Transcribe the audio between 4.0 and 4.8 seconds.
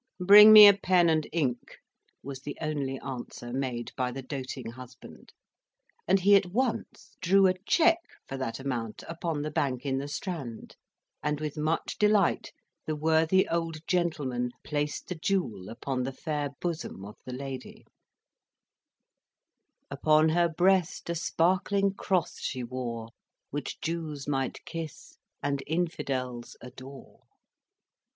the doting